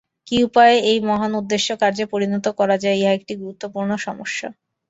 [0.27, 3.69] কি উপায়ে এই মহান উদ্দেশ্য কার্যে পরিণত করা যায়, ইহা একটি গুরুতর
[3.99, 4.47] সমস্যা।